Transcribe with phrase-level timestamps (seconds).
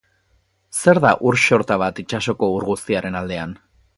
[0.77, 3.57] Zer da ur xorta bat itsasoko ur guztiaren aldean?